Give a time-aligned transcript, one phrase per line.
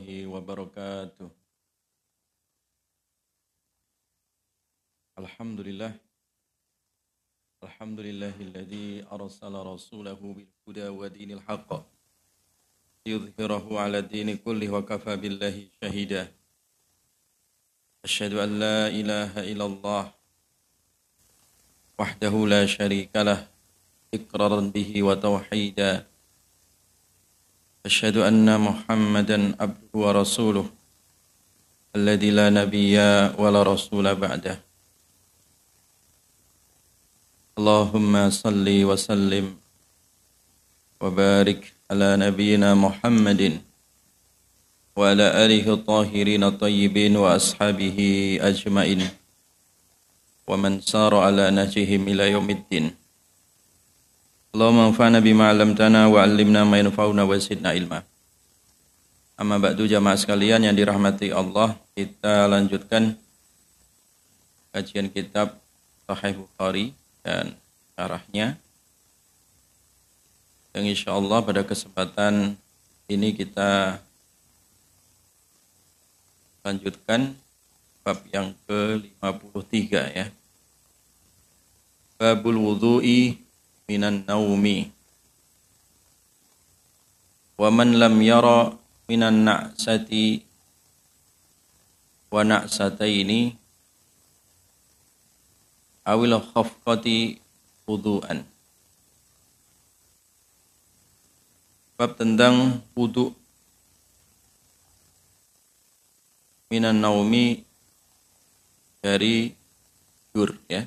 [0.00, 1.28] warahmatullahi wabarakatuh.
[5.16, 5.92] Alhamdulillah.
[7.60, 11.84] Alhamdulillahilladzi arsala rasulahu bil huda wa dinil haqq.
[13.04, 13.76] Yudhhirahu
[15.76, 16.32] shahida.
[18.00, 18.88] Asyhadu an la
[19.44, 20.08] illallah
[22.00, 23.44] wahdahu la syarikalah
[24.08, 25.04] iqraran bihi
[27.80, 30.66] أشهد أن محمدا عبده ورسوله
[31.96, 32.96] الذي لا نبي
[33.40, 34.60] ولا رسول بعده.
[37.56, 39.56] اللهم صل وسلم
[41.00, 43.60] وبارك على نبينا محمد
[44.96, 47.98] وعلى آله الطاهرين الطيبين وأصحابه
[48.40, 49.02] أجمعين.
[50.48, 52.99] ومن سار على نهجهم إلى يوم الدين.
[54.50, 58.02] Allahumma anfa'na bima 'allamtana wa 'allimna ma yanfa'una wa zidna ilma.
[59.38, 63.14] Amma ba'du jamaah sekalian yang dirahmati Allah, kita lanjutkan
[64.74, 65.54] kajian kitab
[66.02, 66.90] Sahih Bukhari
[67.22, 67.54] dan
[67.94, 68.58] syarahnya.
[70.74, 72.58] Yang insya Allah pada kesempatan
[73.06, 74.02] ini kita
[76.66, 77.38] lanjutkan
[78.02, 79.78] bab yang ke-53
[80.10, 80.26] ya.
[82.18, 83.38] Babul wudhu'i
[87.60, 88.72] wa man lam yara
[89.10, 90.46] minan na'sati
[92.30, 93.58] wa na'sataini
[96.06, 97.42] awil khafqati
[97.90, 98.46] wudu'an
[102.00, 103.36] bab tentang wudu.
[106.72, 107.66] Minan naumi
[109.02, 109.52] dari
[110.32, 110.86] dur ya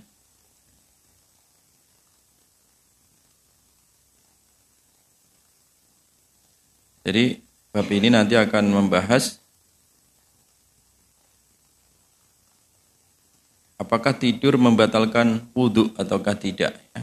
[7.04, 7.36] Jadi
[7.76, 9.40] bab ini nanti akan membahas
[13.76, 16.80] apakah tidur membatalkan wudhu ataukah tidak.
[16.96, 17.02] Ya.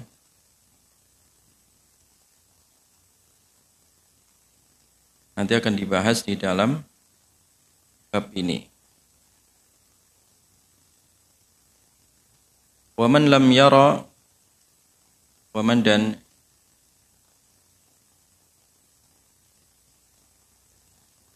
[5.36, 6.80] Nanti akan dibahas di dalam
[8.08, 8.68] bab ini.
[12.96, 14.04] Waman lam yara
[15.50, 16.14] Waman dan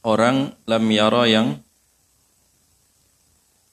[0.05, 1.65] orang lam yara yang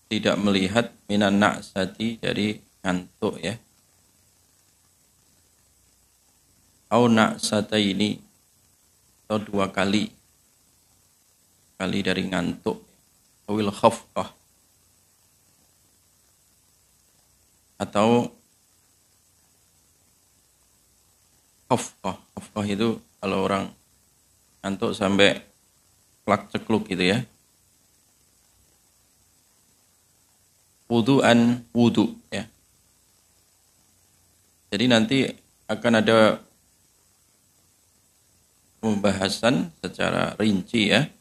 [0.07, 3.55] tidak melihat minan na'sati dari ngantuk ya.
[6.91, 8.19] Au na'sata ini
[9.27, 10.11] atau dua kali.
[11.79, 12.83] Kali dari ngantuk.
[13.47, 14.27] Awil khafqah.
[17.79, 18.35] Atau
[21.71, 22.19] khafqah.
[22.35, 23.71] Khafqah itu kalau orang
[24.59, 25.50] ngantuk sampai
[26.31, 27.27] plak cekluk gitu ya.
[30.87, 32.47] Wudu'an wudu ya.
[34.71, 35.27] Jadi nanti
[35.67, 36.39] akan ada
[38.79, 41.11] pembahasan secara rinci ya.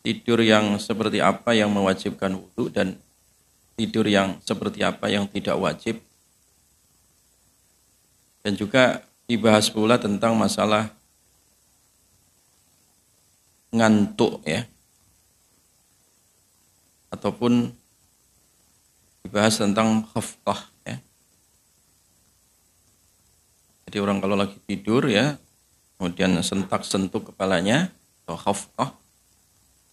[0.00, 2.96] Tidur yang seperti apa yang mewajibkan wudhu dan
[3.76, 6.00] tidur yang seperti apa yang tidak wajib.
[8.40, 11.03] Dan juga dibahas pula tentang masalah
[13.74, 14.62] ngantuk ya
[17.10, 17.74] ataupun
[19.26, 20.96] dibahas tentang khafqah ya.
[23.90, 25.34] Jadi orang kalau lagi tidur ya
[25.98, 27.90] kemudian sentak sentuk kepalanya
[28.22, 28.90] atau khafqah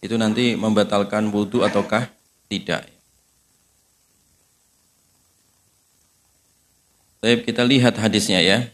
[0.02, 2.10] itu nanti membatalkan wudhu ataukah
[2.50, 2.86] tidak.
[7.22, 8.66] Baik kita lihat hadisnya ya.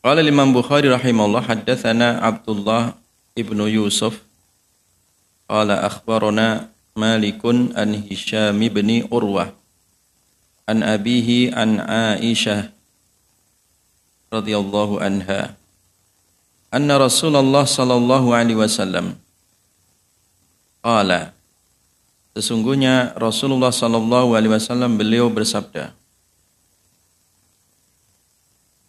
[0.00, 2.96] Qala Imam Bukhari rahimahullah haddatsana Abdullah
[3.36, 4.24] ibnu Yusuf
[5.44, 9.52] qala akhbarana Malikun an Hisham ibn Urwah
[10.64, 12.72] an abihi an Aisyah
[14.32, 15.52] radhiyallahu anha
[16.72, 19.20] anna Rasulullah sallallahu alaihi wasallam
[20.80, 21.36] qala
[22.32, 25.92] sesungguhnya Rasulullah sallallahu alaihi wasallam beliau bersabda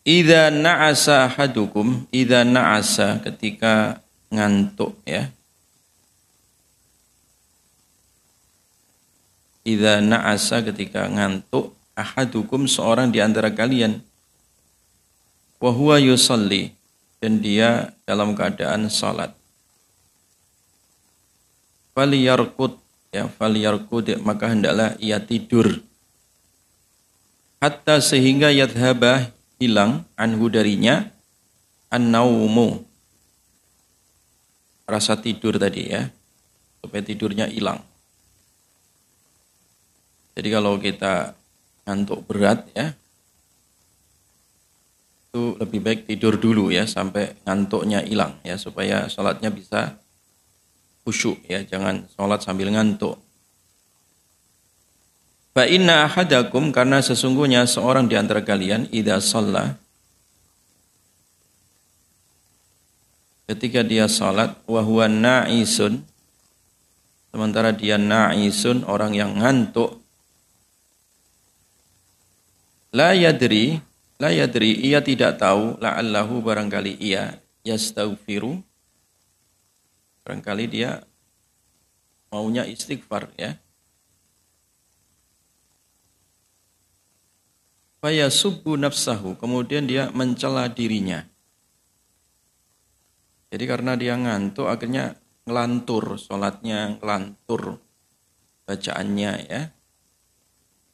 [0.01, 4.01] Idza na'asa ahadukum, idza na'asa ketika
[4.33, 5.29] ngantuk ya.
[9.61, 14.01] Idza na'asa ketika ngantuk ahadukum seorang di antara kalian
[15.61, 16.73] wa huwa yusalli
[17.21, 19.29] dan dia dalam keadaan salat.
[21.93, 22.73] Faliyarkud
[23.13, 25.83] ya faliyarkud maka hendaklah ia tidur
[27.61, 29.29] hatta sehingga yadhabah
[29.61, 31.05] hilang anhu darinya
[31.93, 32.81] an-naumu
[34.89, 36.09] rasa tidur tadi ya
[36.81, 37.77] supaya tidurnya hilang
[40.33, 41.37] jadi kalau kita
[41.85, 42.97] ngantuk berat ya
[45.31, 50.01] itu lebih baik tidur dulu ya sampai ngantuknya hilang ya supaya sholatnya bisa
[51.07, 53.17] khusyuk ya jangan sholat sambil ngantuk.
[55.51, 59.75] Fa inna ahadakum karena sesungguhnya seorang di antara kalian idza shalla
[63.51, 66.07] ketika dia salat wa huwa na'isun
[67.35, 69.99] sementara dia na'isun orang yang ngantuk
[72.95, 73.83] la yadri
[74.21, 78.61] La yadri, ia tidak tahu, la'allahu barangkali ia yastaghfiru.
[80.21, 81.01] Barangkali dia
[82.29, 83.57] maunya istighfar ya.
[88.01, 91.21] Faya subuh nafsahu, kemudian dia mencela dirinya.
[93.53, 97.77] Jadi karena dia ngantuk akhirnya ngelantur, sholatnya ngelantur
[98.65, 99.61] bacaannya ya.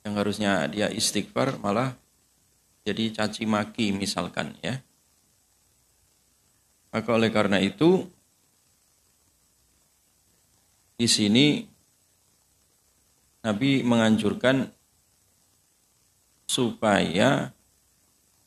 [0.03, 1.95] Yang harusnya dia istighfar malah
[2.83, 4.83] jadi caci maki misalkan ya.
[6.91, 8.03] Maka oleh karena itu
[10.99, 11.63] di sini
[13.47, 14.76] Nabi menganjurkan
[16.47, 17.51] supaya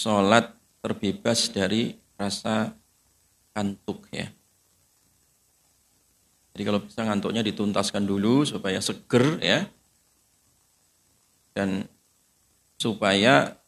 [0.01, 2.73] sholat terbebas dari rasa
[3.53, 4.33] kantuk ya.
[6.57, 9.69] Jadi kalau bisa ngantuknya dituntaskan dulu supaya seger ya.
[11.53, 11.85] Dan
[12.81, 13.61] supaya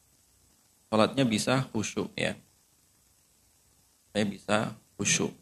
[0.88, 2.32] sholatnya bisa khusyuk ya.
[4.12, 4.56] Saya bisa
[4.96, 5.32] khusyuk.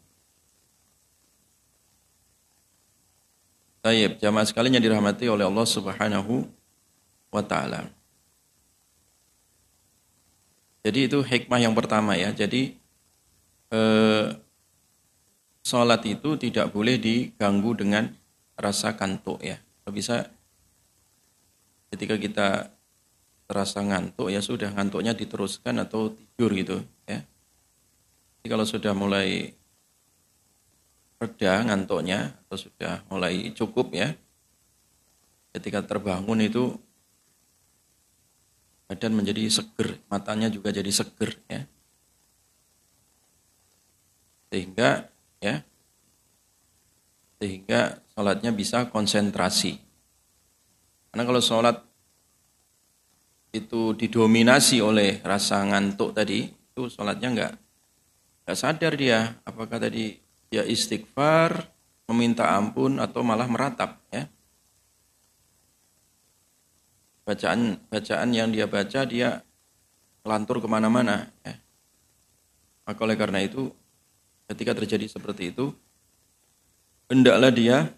[3.81, 6.45] Tayyib, jamaah sekalian yang dirahmati oleh Allah Subhanahu
[7.33, 7.89] wa taala.
[10.81, 12.33] Jadi itu hikmah yang pertama ya.
[12.33, 12.73] Jadi
[13.69, 14.27] eh,
[15.61, 18.09] sholat itu tidak boleh diganggu dengan
[18.57, 19.61] rasa kantuk ya.
[19.91, 20.29] Bisa
[21.91, 22.47] ketika kita
[23.51, 27.19] terasa ngantuk ya sudah ngantuknya diteruskan atau tidur gitu ya.
[28.41, 29.53] Jadi kalau sudah mulai
[31.21, 34.17] reda ngantuknya atau sudah mulai cukup ya.
[35.51, 36.79] Ketika terbangun itu
[38.91, 41.63] badan menjadi seger, matanya juga jadi seger ya.
[44.51, 45.07] Sehingga
[45.39, 45.63] ya
[47.39, 49.79] sehingga sholatnya bisa konsentrasi.
[51.07, 51.79] Karena kalau sholat
[53.55, 57.53] itu didominasi oleh rasa ngantuk tadi, itu sholatnya enggak,
[58.43, 60.19] enggak sadar dia apakah tadi
[60.51, 61.63] dia istighfar,
[62.11, 64.27] meminta ampun atau malah meratap ya.
[67.21, 69.45] Bacaan bacaan yang dia baca dia
[70.25, 71.55] lantur ke mana-mana ya.
[72.85, 73.69] Maka oleh karena itu
[74.49, 75.71] ketika terjadi seperti itu
[77.07, 77.93] hendaklah dia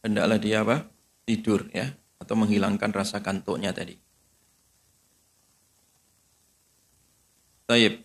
[0.00, 0.86] hendaklah dia apa?
[1.28, 3.94] tidur ya atau menghilangkan rasa kantuknya tadi.
[7.70, 8.02] Taib.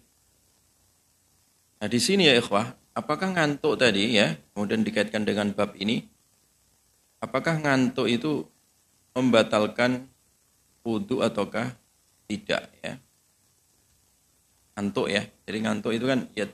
[1.81, 6.05] Nah di sini ya ikhwah, apakah ngantuk tadi ya, kemudian dikaitkan dengan bab ini,
[7.17, 8.45] apakah ngantuk itu
[9.15, 10.05] membatalkan
[10.83, 11.71] wudhu ataukah
[12.27, 12.99] tidak ya?
[14.75, 16.45] Ngantuk ya, jadi ngantuk itu kan ya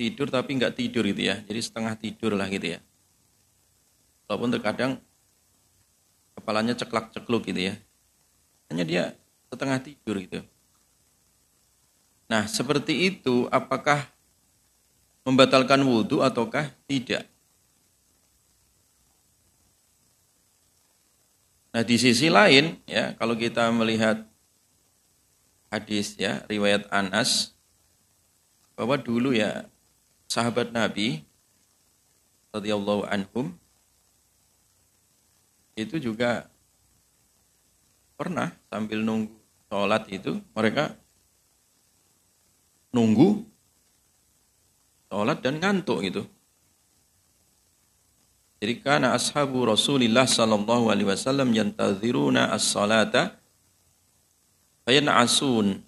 [0.00, 2.80] tidur tapi nggak tidur gitu ya, jadi setengah tidur lah gitu ya.
[4.26, 4.96] Walaupun terkadang
[6.32, 7.74] kepalanya ceklak-cekluk gitu ya,
[8.72, 9.02] hanya dia
[9.52, 10.40] setengah tidur gitu.
[12.32, 14.08] Nah, seperti itu apakah
[15.28, 17.28] membatalkan wudhu ataukah tidak?
[21.72, 24.28] Nah, di sisi lain ya, kalau kita melihat
[25.72, 27.56] hadis ya, riwayat Anas
[28.76, 29.64] bahwa dulu ya
[30.28, 31.24] sahabat Nabi
[32.52, 33.56] radhiyallahu anhum
[35.72, 36.52] itu juga
[38.20, 39.32] pernah sambil nunggu
[39.72, 40.92] sholat itu mereka
[42.92, 43.48] nunggu
[45.08, 46.28] sholat dan ngantuk gitu.
[48.62, 53.34] Jadi karena ashabu Rasulillah sallallahu alaihi wasallam yantaziruna as-salata
[54.86, 55.82] fayan'asun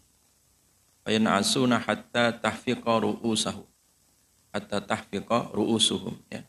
[1.06, 3.62] fayan'asuna hatta tahfiqa ru'usahu
[4.50, 6.42] hatta tahfiqa ru'usuhum ya.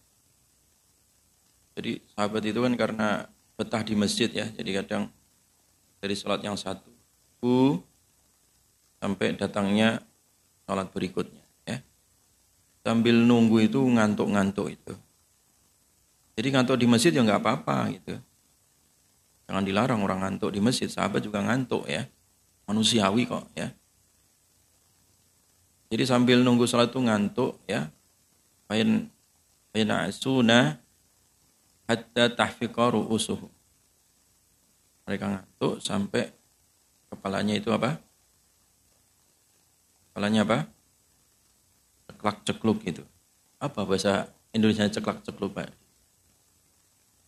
[1.78, 5.14] Jadi sahabat itu kan karena betah di masjid ya, jadi kadang
[6.02, 6.90] dari sholat yang satu
[8.98, 10.02] sampai datangnya
[10.66, 11.46] sholat berikutnya.
[11.70, 11.86] Ya.
[12.82, 15.05] Sambil nunggu itu ngantuk-ngantuk itu.
[16.36, 18.20] Jadi ngantuk di masjid ya nggak apa-apa gitu.
[19.48, 22.04] Jangan dilarang orang ngantuk di masjid, sahabat juga ngantuk ya.
[22.66, 23.70] manusiawi kok ya.
[25.94, 27.94] Jadi sambil nunggu sholat itu ngantuk ya.
[28.66, 29.06] Fain
[29.70, 30.82] fain asuna
[31.86, 33.46] hatta tahfiqaru usuhu.
[35.06, 36.34] Mereka ngantuk sampai
[37.14, 38.02] kepalanya itu apa?
[40.10, 40.60] Kepalanya apa?
[42.10, 43.06] Ceklak cekluk itu.
[43.62, 45.85] Apa bahasa Indonesia ceklak cekluk Pak?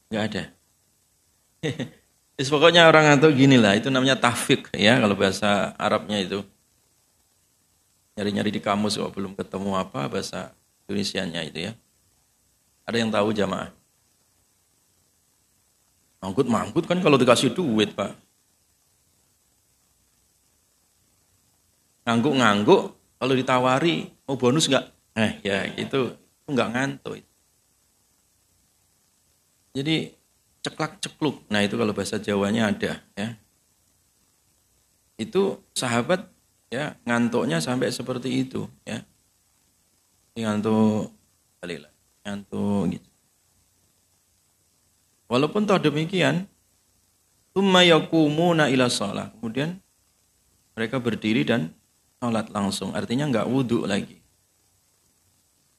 [0.08, 0.44] Enggak ada.
[2.40, 6.46] Is pokoknya orang ngantuk gini lah, itu namanya tafik ya kalau bahasa Arabnya itu.
[8.14, 10.54] Nyari-nyari di kamus kok belum ketemu apa bahasa
[10.86, 11.72] Indonesianya itu ya.
[12.88, 13.74] Ada yang tahu jamaah?
[16.24, 18.16] Mangkut-mangkut kan kalau dikasih duit pak.
[22.08, 24.86] Ngangguk-ngangguk, kalau ditawari mau bonus nggak?
[25.20, 26.16] Eh ya itu
[26.48, 27.27] nggak ngantuk.
[29.78, 30.10] Jadi
[30.66, 31.46] ceklak cekluk.
[31.54, 33.38] Nah itu kalau bahasa Jawanya ada ya.
[35.22, 36.26] Itu sahabat
[36.74, 39.06] ya ngantuknya sampai seperti itu ya.
[40.34, 41.14] Ngantuk
[41.62, 41.86] balik
[42.26, 43.10] ngantuk gitu.
[45.30, 46.50] Walaupun toh demikian,
[47.54, 49.30] tumma yakumuna ila shalah.
[49.38, 49.78] Kemudian
[50.74, 51.70] mereka berdiri dan
[52.18, 52.98] sholat langsung.
[52.98, 54.18] Artinya nggak wudhu lagi.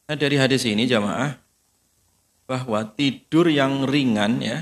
[0.06, 1.47] Nah dari hadis ini jamaah
[2.48, 4.58] bahwa tidur yang ringan ya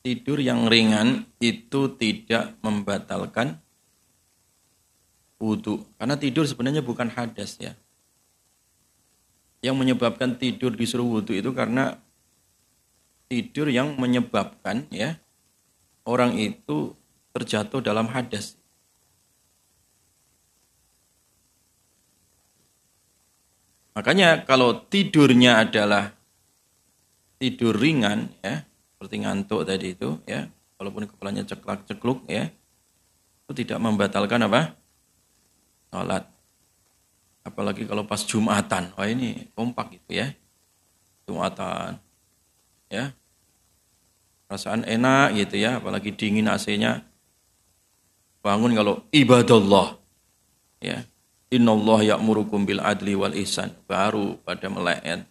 [0.00, 3.60] tidur yang ringan itu tidak membatalkan
[5.36, 5.84] wudhu.
[6.00, 7.76] Karena tidur sebenarnya bukan hadas ya.
[9.60, 12.00] Yang menyebabkan tidur disuruh wudhu itu karena
[13.28, 15.20] tidur yang menyebabkan ya
[16.08, 16.96] orang itu
[17.36, 18.56] terjatuh dalam hadas.
[23.92, 26.16] Makanya kalau tidurnya adalah
[27.40, 30.44] tidur ringan ya, seperti ngantuk tadi itu ya
[30.76, 32.52] walaupun kepalanya ceklak cekluk ya
[33.50, 34.78] itu tidak membatalkan apa?
[35.90, 36.22] Sholat.
[37.42, 38.94] Apalagi kalau pas jumatan.
[38.94, 40.30] Wah ini kompak gitu ya.
[41.26, 41.98] Jumatan
[42.86, 43.10] ya.
[44.46, 47.02] Perasaan enak gitu ya apalagi dingin AC-nya.
[48.38, 49.98] Bangun kalau ibadallah
[50.78, 51.02] ya.
[51.50, 53.74] Innallah ya'murukum bil adli wal ihsan.
[53.90, 55.26] Baru pada melek ya.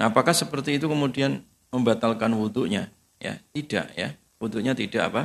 [0.00, 2.88] Nah, apakah seperti itu kemudian membatalkan wudhunya?
[3.20, 4.16] Ya, tidak ya.
[4.40, 5.22] Wudhunya tidak apa?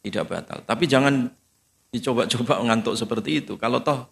[0.00, 0.64] Tidak batal.
[0.64, 1.28] Tapi jangan
[1.92, 3.60] dicoba-coba ngantuk seperti itu.
[3.60, 4.08] Kalau toh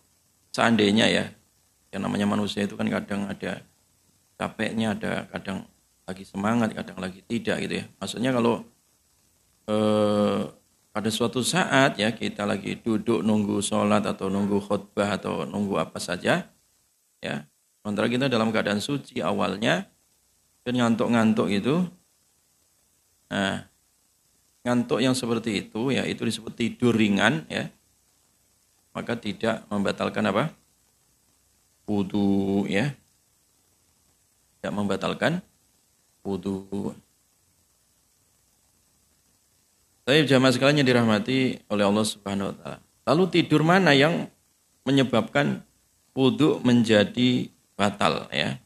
[0.52, 1.24] seandainya ya,
[1.96, 3.64] yang namanya manusia itu kan kadang ada
[4.36, 5.64] capeknya, ada kadang
[6.04, 7.84] lagi semangat, kadang lagi tidak gitu ya.
[7.96, 8.60] Maksudnya kalau
[9.64, 10.40] eh,
[10.92, 15.96] pada suatu saat ya kita lagi duduk nunggu sholat atau nunggu khutbah atau nunggu apa
[15.96, 16.52] saja,
[17.24, 17.48] ya.
[17.80, 19.88] Sementara kita dalam keadaan suci awalnya,
[20.64, 21.88] dan ngantuk-ngantuk itu
[23.30, 23.62] nah
[24.66, 27.70] ngantuk yang seperti itu ya itu disebut tidur ringan ya
[28.90, 30.50] maka tidak membatalkan apa?
[31.86, 32.94] Wudhu ya.
[34.60, 35.40] Tidak membatalkan
[36.20, 36.92] wudhu
[40.04, 42.78] Tapi jamaah sekalian yang dirahmati oleh Allah Subhanahu wa taala.
[43.06, 44.26] Lalu tidur mana yang
[44.82, 45.62] menyebabkan
[46.12, 47.46] wudhu menjadi
[47.80, 48.60] batal ya?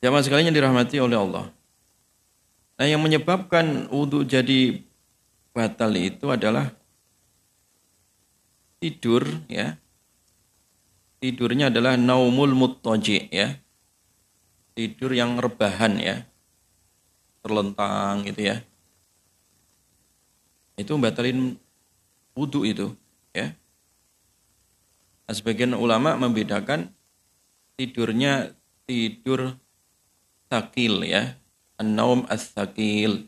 [0.00, 1.52] Jamaah sekalian dirahmati oleh Allah.
[2.80, 4.80] Nah yang menyebabkan wudhu jadi
[5.52, 6.72] batal itu adalah
[8.80, 9.76] tidur ya.
[11.22, 13.60] Tidurnya adalah naumul muttaji ya.
[14.74, 16.26] Tidur yang rebahan ya.
[17.44, 18.56] Terlentang gitu ya.
[20.74, 21.54] Itu membatalin
[22.34, 22.96] wudhu itu
[25.30, 26.90] sebagian ulama membedakan
[27.78, 28.54] tidurnya
[28.86, 29.54] tidur
[30.50, 31.38] sakil ya.
[31.78, 33.26] An-naum as-sakil.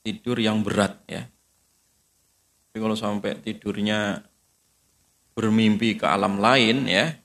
[0.00, 1.28] Tidur yang berat ya.
[2.70, 4.24] Jadi kalau sampai tidurnya
[5.34, 7.18] bermimpi ke alam lain ya.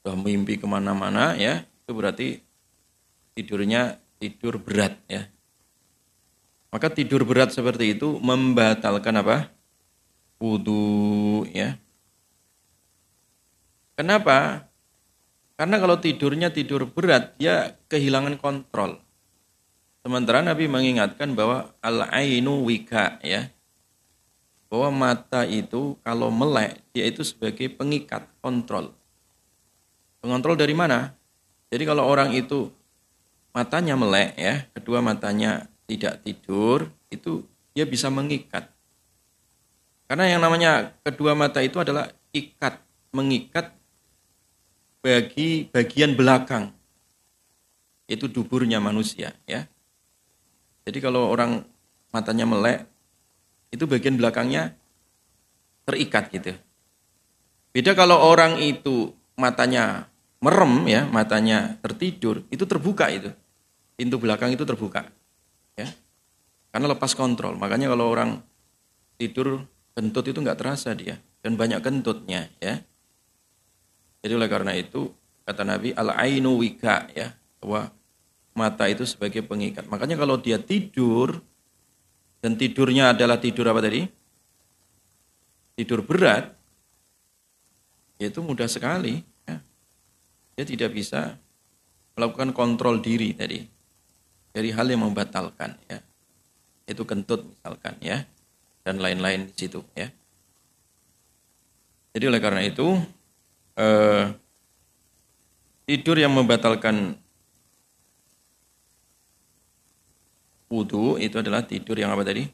[0.00, 1.64] Sudah mimpi ke mana-mana ya.
[1.84, 2.40] Itu berarti
[3.34, 5.24] tidurnya tidur berat ya.
[6.70, 9.50] Maka tidur berat seperti itu membatalkan apa?
[10.38, 11.74] Wudhu ya.
[14.00, 14.64] Kenapa?
[15.60, 18.96] Karena kalau tidurnya tidur berat, dia kehilangan kontrol.
[20.00, 23.52] Sementara Nabi mengingatkan bahwa al-ainu wika ya.
[24.72, 28.96] Bahwa mata itu kalau melek, dia itu sebagai pengikat, kontrol.
[30.24, 31.12] Pengontrol dari mana?
[31.68, 32.72] Jadi kalau orang itu
[33.52, 37.44] matanya melek ya, kedua matanya tidak tidur, itu
[37.76, 38.64] dia bisa mengikat.
[40.08, 42.80] Karena yang namanya kedua mata itu adalah ikat,
[43.12, 43.76] mengikat
[45.00, 46.72] bagi bagian belakang
[48.10, 49.64] itu duburnya manusia ya.
[50.84, 51.62] Jadi kalau orang
[52.10, 52.88] matanya melek
[53.70, 54.74] Itu bagian belakangnya
[55.86, 56.58] terikat gitu.
[57.70, 60.10] Beda kalau orang itu matanya
[60.42, 63.30] merem ya, matanya tertidur, itu terbuka itu.
[63.94, 65.06] Pintu belakang itu terbuka.
[65.78, 65.86] Ya.
[66.74, 67.54] Karena lepas kontrol.
[67.54, 68.42] Makanya kalau orang
[69.22, 72.82] tidur kentut itu nggak terasa dia dan banyak kentutnya ya.
[74.20, 75.08] Jadi oleh karena itu
[75.48, 77.88] kata Nabi al-ainu wika ya, bahwa
[78.52, 79.88] mata itu sebagai pengikat.
[79.88, 81.40] Makanya kalau dia tidur
[82.44, 84.04] dan tidurnya adalah tidur apa tadi?
[85.80, 86.52] Tidur berat,
[88.20, 89.24] itu mudah sekali.
[89.48, 89.56] Ya.
[90.56, 91.40] Dia tidak bisa
[92.20, 93.64] melakukan kontrol diri tadi
[94.52, 96.04] dari hal yang membatalkan ya
[96.84, 98.26] itu kentut misalkan ya
[98.82, 100.10] dan lain-lain di situ ya
[102.12, 102.98] jadi oleh karena itu
[103.78, 104.24] eh,
[105.86, 107.18] tidur yang membatalkan
[110.70, 112.46] wudhu itu adalah tidur yang apa tadi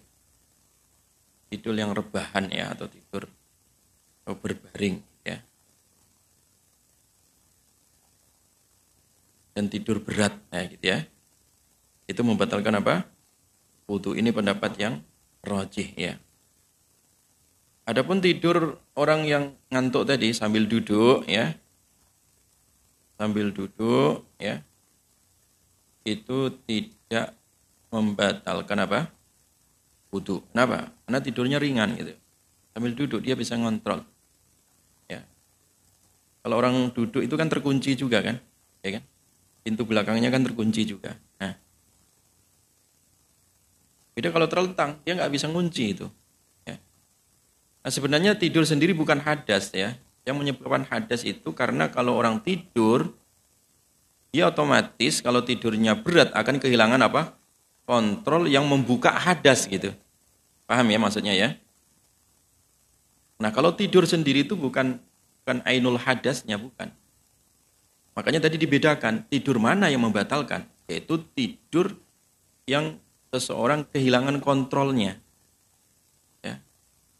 [1.52, 3.28] tidur yang rebahan ya atau tidur
[4.26, 5.16] berbaring
[9.56, 10.99] dan tidur berat ya gitu ya.
[12.04, 13.08] Itu membatalkan apa?
[13.88, 15.00] Wudhu ini pendapat yang
[15.40, 16.20] rojih ya.
[17.87, 21.55] Adapun tidur orang yang ngantuk tadi sambil duduk ya.
[23.14, 24.61] Sambil duduk ya.
[26.02, 27.33] Itu tidak
[27.95, 29.09] membatalkan apa?
[30.11, 30.43] Wudhu.
[30.50, 30.90] Kenapa?
[31.07, 32.14] Karena tidurnya ringan gitu.
[32.75, 34.02] Sambil duduk dia bisa ngontrol.
[35.07, 35.23] Ya.
[36.43, 38.37] Kalau orang duduk itu kan terkunci juga kan?
[38.83, 39.05] Ya kan?
[39.66, 41.19] pintu belakangnya kan terkunci juga.
[41.43, 41.59] Nah,
[44.14, 46.07] beda kalau terlentang, dia nggak bisa ngunci itu.
[47.87, 49.95] Nah sebenarnya tidur sendiri bukan hadas ya.
[50.26, 53.14] Yang menyebabkan hadas itu karena kalau orang tidur,
[54.35, 57.38] dia otomatis kalau tidurnya berat akan kehilangan apa?
[57.87, 59.95] Kontrol yang membuka hadas gitu.
[60.66, 61.55] Paham ya maksudnya ya?
[63.38, 64.99] Nah kalau tidur sendiri itu bukan
[65.47, 66.90] bukan ainul hadasnya, bukan.
[68.18, 71.94] Makanya tadi dibedakan tidur mana yang membatalkan, yaitu tidur
[72.66, 72.99] yang
[73.31, 75.22] seseorang kehilangan kontrolnya.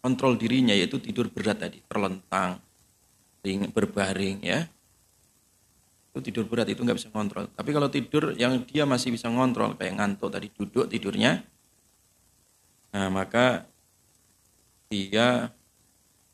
[0.06, 2.62] Kontrol dirinya yaitu tidur berat tadi, terlentang,
[3.74, 4.62] berbaring ya.
[6.14, 7.50] Itu tidur berat itu nggak bisa kontrol.
[7.50, 11.42] Tapi kalau tidur yang dia masih bisa ngontrol kayak ngantuk tadi duduk tidurnya,
[12.94, 13.66] nah maka
[14.86, 15.50] dia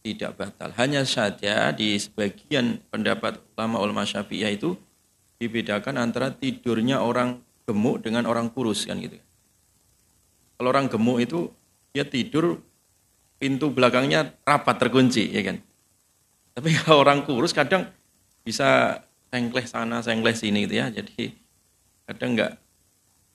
[0.04, 0.68] tidak batal.
[0.76, 4.76] Hanya saja di sebagian pendapat ulama ulama syafi'iyah itu
[5.40, 9.16] dibedakan antara tidurnya orang gemuk dengan orang kurus kan gitu.
[10.60, 11.48] Kalau orang gemuk itu
[11.96, 12.60] dia tidur
[13.42, 15.58] pintu belakangnya rapat terkunci ya kan.
[16.54, 17.90] Tapi kalau orang kurus kadang
[18.46, 19.02] bisa
[19.34, 20.86] sengkleh sana sengkleh sini gitu ya.
[20.94, 21.34] Jadi
[22.06, 22.52] kadang nggak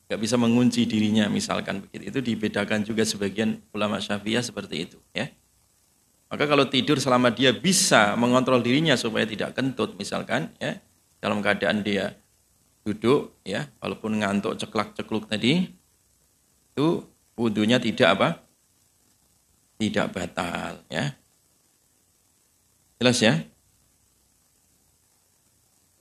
[0.08, 2.08] nggak bisa mengunci dirinya misalkan begitu.
[2.08, 5.28] Itu dibedakan juga sebagian ulama syafi'iyah seperti itu ya.
[6.32, 10.80] Maka kalau tidur selama dia bisa mengontrol dirinya supaya tidak kentut misalkan ya
[11.20, 12.16] dalam keadaan dia
[12.88, 15.68] duduk ya walaupun ngantuk ceklak-cekluk tadi
[16.72, 17.04] itu
[17.36, 18.47] wudhunya tidak apa?
[19.78, 21.14] Tidak batal ya.
[22.98, 23.46] Jelas ya?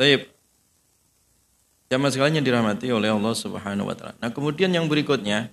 [0.01, 0.33] Baik.
[1.87, 4.17] Jamaah sekalian yang dirahmati oleh Allah Subhanahu wa taala.
[4.19, 5.53] Nah, kemudian yang berikutnya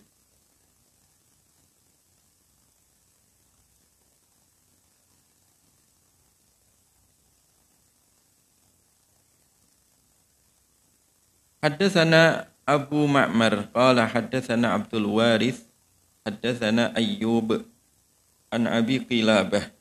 [11.64, 15.64] Haddatsana Abu Ma'mar qala haddatsana Abdul Warith
[16.28, 17.64] haddatsana Ayyub
[18.54, 19.74] an Abi Qilabah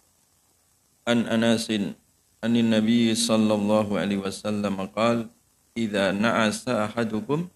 [1.04, 1.92] an Anasin
[2.40, 5.28] an Nabi sallallahu alaihi wasallam qala
[5.76, 7.52] idza na'asa ahadukum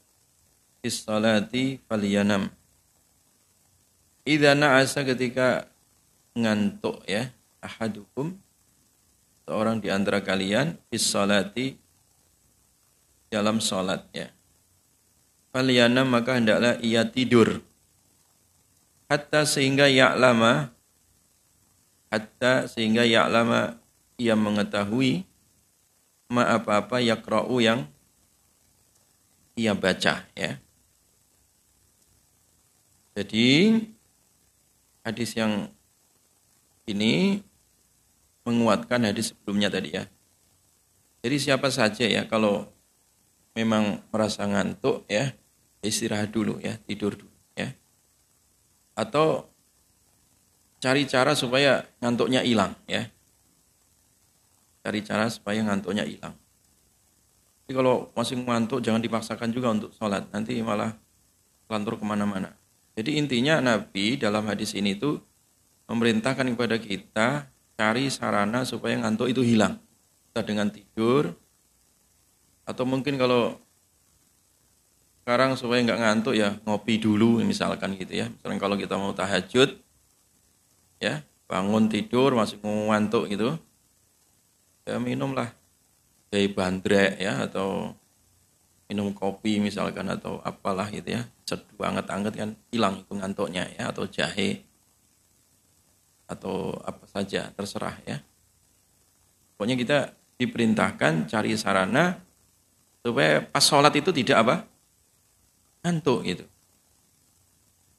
[0.85, 2.53] fis salati falyanam
[4.29, 5.65] idza na'asa ketika
[6.37, 7.33] ngantuk ya
[7.65, 8.37] ahadukum
[9.49, 11.81] seorang di antara kalian fis salati
[13.31, 14.31] dalam sholat ya.
[15.51, 17.65] Faliyana maka hendaklah ia tidur.
[19.07, 20.76] Hatta sehingga ya'lama
[22.17, 23.77] hatta sehingga ya'lama
[24.17, 25.29] ia mengetahui
[26.33, 27.85] ma apa-apa yakra'u yang
[29.57, 30.53] ia baca ya.
[33.17, 33.81] Jadi
[35.01, 35.73] hadis yang
[36.85, 37.41] ini
[38.45, 40.05] menguatkan hadis sebelumnya tadi ya.
[41.25, 42.69] Jadi siapa saja ya kalau
[43.57, 45.33] memang merasa ngantuk ya,
[45.81, 47.73] istirahat dulu ya, tidur dulu ya.
[48.93, 49.49] Atau
[50.87, 53.11] cari cara supaya ngantuknya hilang ya.
[54.87, 56.39] Cari cara supaya ngantuknya hilang.
[57.67, 60.95] Jadi kalau masih ngantuk jangan dipaksakan juga untuk sholat, nanti malah
[61.67, 62.55] lantur ke mana-mana.
[62.95, 65.19] Jadi intinya Nabi dalam hadis ini itu
[65.91, 69.83] memerintahkan kepada kita cari sarana supaya ngantuk itu hilang.
[70.31, 71.35] Kita dengan tidur
[72.63, 73.59] atau mungkin kalau
[75.27, 78.31] sekarang supaya nggak ngantuk ya ngopi dulu misalkan gitu ya.
[78.31, 79.83] Misalkan kalau kita mau tahajud
[81.01, 83.55] ya bangun tidur masih ngantuk gitu.
[84.87, 85.55] Ya minumlah.
[86.31, 87.95] Kayak bandrek ya atau
[88.87, 91.23] minum kopi misalkan atau apalah gitu ya.
[91.47, 94.63] Seduh anget-anget kan hilang itu ngantuknya ya atau jahe.
[96.27, 98.19] Atau apa saja terserah ya.
[99.55, 99.99] Pokoknya kita
[100.37, 102.21] diperintahkan cari sarana
[103.01, 104.57] supaya pas sholat itu tidak apa?
[105.87, 106.45] Ngantuk gitu.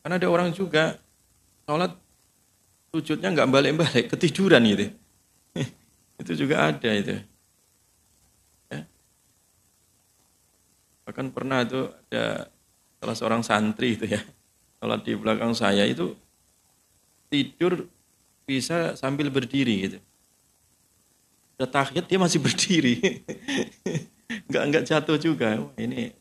[0.03, 0.99] Karena ada orang juga
[1.63, 1.95] sholat
[2.97, 4.89] sujudnya nggak balik-balik ketiduran gitu
[6.21, 7.21] itu juga ada itu
[11.07, 12.51] Bahkan pernah itu ada
[12.99, 14.19] salah seorang santri itu ya,
[14.83, 16.11] kalau di belakang saya itu
[17.31, 17.87] tidur
[18.43, 19.97] bisa sambil berdiri gitu.
[21.55, 23.23] Udah tahiyat dia masih berdiri.
[24.51, 25.55] enggak enggak jatuh juga.
[25.79, 26.11] Ini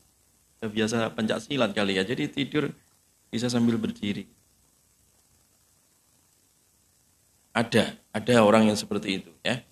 [0.63, 2.07] biasa pencak silat kali ya.
[2.07, 2.71] Jadi tidur
[3.27, 4.31] bisa sambil berdiri.
[7.57, 9.65] Ada, ada orang yang seperti itu ya.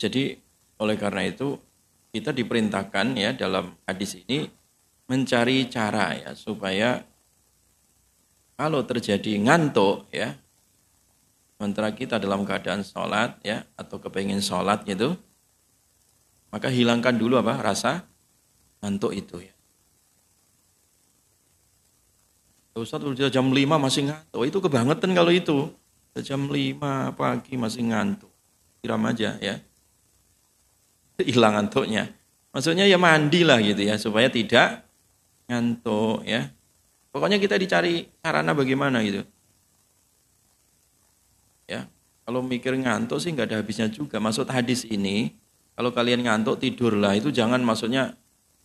[0.00, 0.40] Jadi
[0.80, 1.60] oleh karena itu
[2.16, 4.48] kita diperintahkan ya dalam hadis ini
[5.04, 7.04] mencari cara ya supaya
[8.56, 10.32] kalau terjadi ngantuk ya
[11.56, 15.20] sementara kita dalam keadaan sholat ya atau kepengen sholat gitu
[16.48, 18.08] maka hilangkan dulu apa rasa
[18.80, 19.52] ngantuk itu ya.
[22.76, 23.00] Ustaz
[23.32, 24.42] jam 5 masih ngantuk.
[24.44, 25.72] Itu kebangetan kalau itu
[26.24, 28.32] jam 5 pagi masih ngantuk
[28.80, 29.60] kiram aja ya
[31.24, 32.12] hilang ngantuknya.
[32.52, 34.84] Maksudnya ya mandi lah gitu ya supaya tidak
[35.48, 36.52] ngantuk ya.
[37.12, 39.24] Pokoknya kita dicari sarana bagaimana gitu.
[41.64, 41.88] Ya,
[42.28, 44.20] kalau mikir ngantuk sih nggak ada habisnya juga.
[44.20, 45.32] Maksud hadis ini,
[45.72, 48.12] kalau kalian ngantuk tidurlah itu jangan maksudnya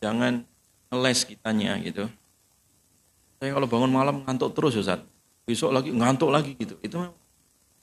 [0.04, 0.44] jangan
[0.92, 2.12] ngeles kitanya gitu.
[3.40, 5.00] Saya kalau bangun malam ngantuk terus Ustaz.
[5.48, 6.76] Besok lagi ngantuk lagi gitu.
[6.84, 7.08] Itu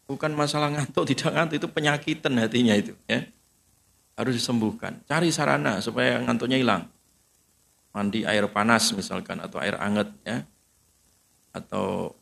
[0.08, 3.28] bukan masalah ngantuk tidak ngantuk itu penyakitan hatinya itu ya
[4.18, 4.98] harus disembuhkan.
[5.06, 6.90] Cari sarana supaya ngantuknya hilang.
[7.94, 10.42] Mandi air panas misalkan atau air hangat ya.
[11.54, 12.18] Atau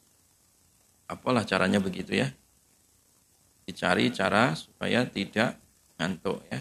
[1.09, 2.29] apalah caranya begitu ya.
[3.65, 5.57] Dicari cara supaya tidak
[5.97, 6.61] ngantuk ya.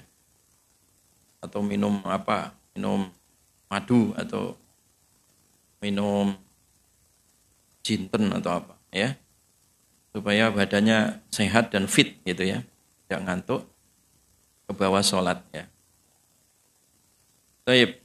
[1.44, 2.56] Atau minum apa?
[2.72, 3.12] Minum
[3.68, 4.56] madu atau
[5.84, 6.32] minum
[7.84, 9.20] jinten atau apa ya.
[10.16, 12.64] Supaya badannya sehat dan fit gitu ya.
[13.06, 13.68] Tidak ngantuk
[14.64, 15.68] ke bawah sholat ya.
[17.68, 18.00] Taib.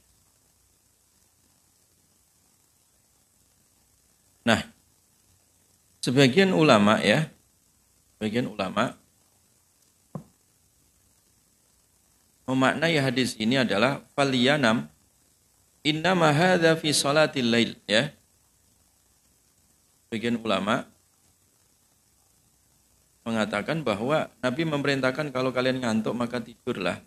[4.43, 4.67] Nah,
[6.03, 7.31] sebagian ulama ya,
[8.19, 8.99] sebagian ulama
[12.51, 14.91] memaknai hadis ini adalah faliyanam
[15.87, 18.11] inna hadza fi salatil lail ya.
[20.11, 20.90] Sebagian ulama
[23.21, 26.97] mengatakan bahwa Nabi memerintahkan kalau kalian ngantuk maka tidurlah.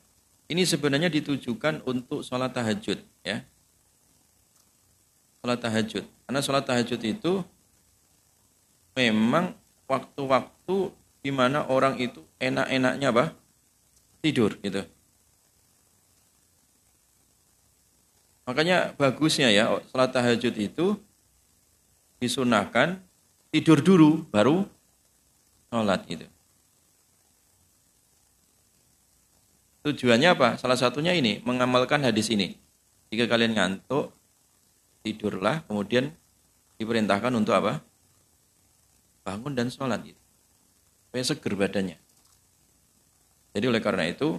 [0.46, 3.42] Ini sebenarnya ditujukan untuk sholat tahajud ya.
[5.40, 6.05] Sholat tahajud.
[6.29, 7.33] Karena sholat tahajud itu
[8.94, 9.57] memang
[9.90, 10.77] waktu-waktu
[11.24, 13.35] di mana orang itu enak-enaknya apa?
[14.20, 14.85] Tidur gitu.
[18.44, 21.00] Makanya bagusnya ya sholat tahajud itu
[22.20, 23.00] disunahkan
[23.48, 24.68] tidur dulu baru
[25.75, 26.23] sholat gitu.
[29.83, 30.49] Tujuannya apa?
[30.55, 32.55] Salah satunya ini, mengamalkan hadis ini.
[33.11, 34.15] Jika kalian ngantuk,
[35.03, 36.15] tidurlah, kemudian
[36.79, 37.83] diperintahkan untuk apa?
[39.27, 40.23] Bangun dan sholat gitu.
[41.11, 41.99] Supaya seger badannya.
[43.51, 44.39] Jadi oleh karena itu,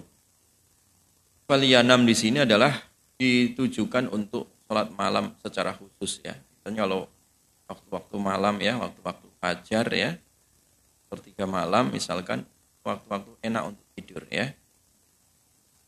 [1.46, 2.74] Faliyanam di sini adalah
[3.20, 6.34] ditujukan untuk sholat malam secara khusus ya.
[6.34, 7.00] Misalnya kalau
[7.70, 10.10] waktu-waktu malam ya, waktu-waktu fajar ya,
[11.16, 12.44] sepertiga malam misalkan
[12.84, 14.52] waktu-waktu enak untuk tidur ya.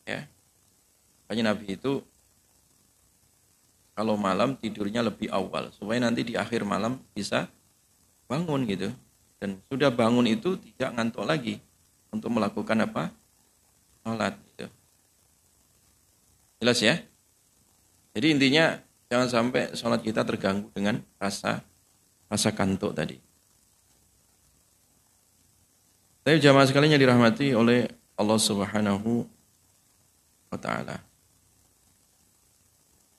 [0.09, 0.25] Ya.
[1.29, 2.01] Makanya Nabi itu
[3.93, 7.45] kalau malam tidurnya lebih awal supaya nanti di akhir malam bisa
[8.25, 8.88] bangun gitu.
[9.37, 11.61] Dan sudah bangun itu tidak ngantuk lagi
[12.09, 13.12] untuk melakukan apa?
[14.01, 14.67] Sholat gitu.
[16.64, 16.97] Jelas ya?
[18.17, 18.81] Jadi intinya
[19.12, 21.61] jangan sampai sholat kita terganggu dengan rasa
[22.33, 23.28] rasa kantuk tadi.
[26.29, 27.88] Tapi jamaah sekalian yang dirahmati oleh
[28.21, 29.25] Allah Subhanahu
[30.53, 31.01] wa taala.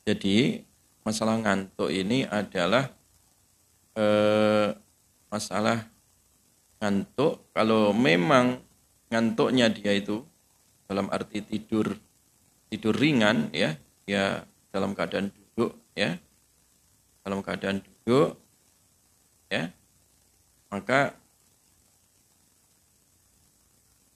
[0.06, 0.62] Jadi
[1.02, 2.86] masalah ngantuk ini adalah
[3.98, 4.78] eh,
[5.26, 5.89] masalah
[6.78, 8.62] ngantuk kalau memang
[9.10, 10.22] ngantuknya dia itu
[10.86, 11.89] dalam arti tidur
[12.69, 13.74] tidur ringan ya
[14.06, 16.13] dia dalam keadaan duduk ya
[17.26, 18.38] dalam keadaan duduk
[19.50, 19.74] ya
[20.69, 21.17] maka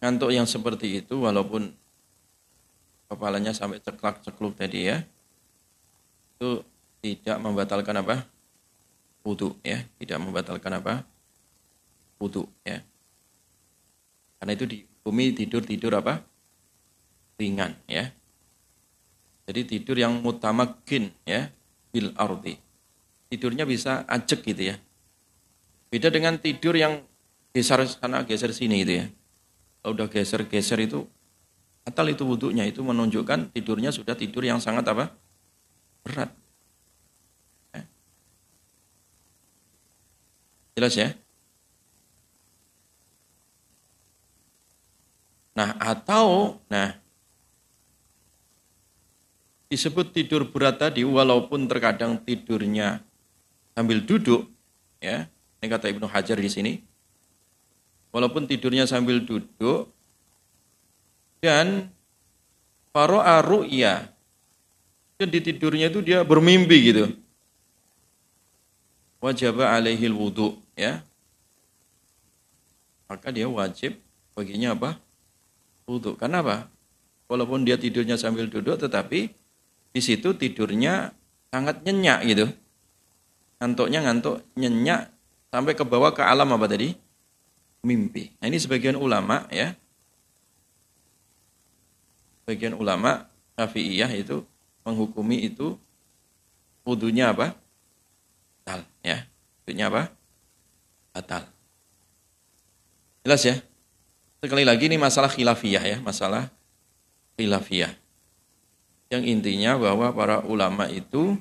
[0.03, 1.71] ngantuk yang seperti itu walaupun
[3.07, 4.99] kepalanya sampai ceklak-cekluk tadi ya
[6.35, 6.59] itu
[6.99, 8.27] tidak membatalkan apa?
[9.23, 11.07] Wudhu ya tidak membatalkan apa?
[12.19, 12.83] Wudhu ya.
[14.43, 16.19] Karena itu di bumi tidur tidur apa?
[17.39, 18.11] Ringan ya.
[19.47, 21.47] Jadi tidur yang mutamakin ya
[21.95, 22.59] bil ardi.
[23.31, 24.75] Tidurnya bisa ajek gitu ya.
[25.87, 27.07] Beda dengan tidur yang
[27.55, 29.07] geser sana geser sini gitu ya
[29.83, 31.03] kalau udah geser-geser itu
[31.83, 35.11] batal itu wudhunya itu menunjukkan tidurnya sudah tidur yang sangat apa?
[36.03, 36.31] berat.
[37.75, 37.83] Ya.
[40.79, 41.09] Jelas ya?
[45.53, 46.97] Nah, atau nah
[49.67, 53.03] disebut tidur berat tadi walaupun terkadang tidurnya
[53.75, 54.47] sambil duduk
[55.03, 55.27] ya.
[55.59, 56.92] Ini kata Ibnu Hajar di sini
[58.13, 59.89] walaupun tidurnya sambil duduk.
[61.43, 61.91] Dan
[62.95, 64.07] faro'a ru'ya.
[65.19, 67.11] Dan di tidurnya itu dia bermimpi gitu.
[69.19, 71.03] Wajib alaihi wudhu ya.
[73.11, 73.99] Maka dia wajib
[74.31, 74.95] baginya apa?
[75.83, 76.71] Wudhu karena apa?
[77.27, 79.31] Walaupun dia tidurnya sambil duduk tetapi
[79.93, 81.11] di situ tidurnya
[81.51, 82.45] sangat nyenyak gitu.
[83.59, 85.11] Ngantuknya ngantuk nyenyak
[85.51, 87.02] sampai ke bawah ke alam apa tadi
[87.83, 88.31] mimpi.
[88.39, 89.75] Nah ini sebagian ulama ya.
[92.43, 93.27] Sebagian ulama
[93.59, 94.41] Syafi'iyah itu
[94.87, 95.75] menghukumi itu
[96.87, 97.55] wudhunya apa?
[98.63, 99.27] Batal ya.
[99.63, 100.03] Wudhunya apa?
[101.11, 101.43] Batal.
[103.23, 103.55] Jelas ya?
[104.43, 106.51] Sekali lagi ini masalah khilafiyah ya, masalah
[107.39, 107.95] khilafiyah.
[109.07, 111.39] Yang intinya bahwa para ulama itu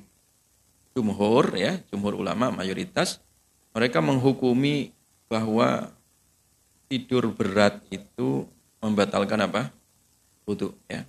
[0.94, 3.18] jumhur ya, jumhur ulama mayoritas
[3.74, 4.92] mereka menghukumi
[5.26, 5.90] bahwa
[6.92, 8.44] tidur berat itu
[8.84, 9.72] membatalkan apa?
[10.44, 11.08] Wudhu ya.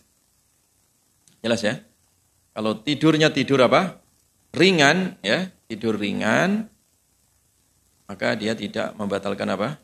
[1.43, 1.83] Jelas ya?
[2.55, 3.99] Kalau tidurnya tidur apa?
[4.55, 6.71] Ringan ya, tidur ringan
[8.07, 9.75] maka dia tidak membatalkan apa?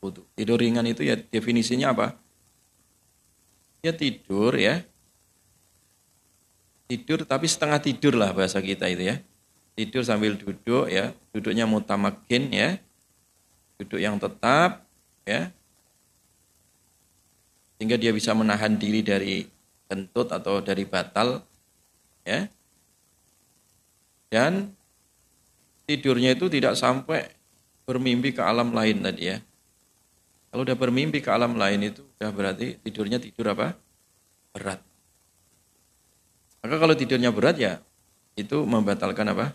[0.00, 0.24] Wudhu.
[0.32, 2.16] Tidur ringan itu ya definisinya apa?
[3.84, 4.80] Dia tidur ya.
[6.88, 9.20] Tidur tapi setengah tidur lah bahasa kita itu ya.
[9.76, 12.80] Tidur sambil duduk ya, duduknya mutamakin ya.
[13.76, 14.85] Duduk yang tetap
[15.26, 15.50] ya.
[17.76, 19.44] Sehingga dia bisa menahan diri dari
[19.90, 21.42] kentut atau dari batal
[22.24, 22.48] ya.
[24.32, 24.72] Dan
[25.84, 27.28] tidurnya itu tidak sampai
[27.84, 29.38] bermimpi ke alam lain tadi ya.
[30.50, 33.76] Kalau udah bermimpi ke alam lain itu sudah berarti tidurnya tidur apa?
[34.56, 34.80] Berat.
[36.64, 37.78] Maka kalau tidurnya berat ya
[38.34, 39.52] itu membatalkan apa?